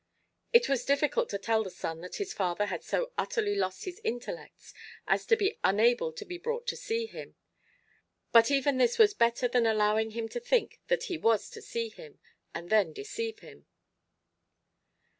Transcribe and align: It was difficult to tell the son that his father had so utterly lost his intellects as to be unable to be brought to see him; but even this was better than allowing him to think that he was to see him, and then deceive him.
It 0.51 0.67
was 0.67 0.83
difficult 0.83 1.29
to 1.29 1.37
tell 1.37 1.61
the 1.63 1.69
son 1.69 2.01
that 2.01 2.15
his 2.15 2.33
father 2.33 2.65
had 2.65 2.83
so 2.83 3.11
utterly 3.19 3.53
lost 3.53 3.85
his 3.85 4.01
intellects 4.03 4.73
as 5.07 5.27
to 5.27 5.35
be 5.35 5.59
unable 5.63 6.11
to 6.13 6.25
be 6.25 6.39
brought 6.39 6.65
to 6.69 6.75
see 6.75 7.05
him; 7.05 7.35
but 8.31 8.49
even 8.49 8.79
this 8.79 8.97
was 8.97 9.13
better 9.13 9.47
than 9.47 9.67
allowing 9.67 10.09
him 10.17 10.27
to 10.29 10.39
think 10.39 10.79
that 10.87 11.03
he 11.03 11.19
was 11.19 11.51
to 11.51 11.61
see 11.61 11.89
him, 11.89 12.17
and 12.51 12.71
then 12.71 12.93
deceive 12.93 13.41
him. 13.41 13.67